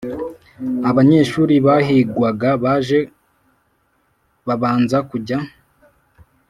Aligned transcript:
Abanyeshuri 0.89 1.53
Bahigwaga 1.65 2.49
Baje 2.63 2.99
Babanza 4.47 4.97
Kujya 5.09 5.37